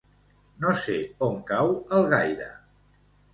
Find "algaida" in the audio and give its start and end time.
1.99-2.49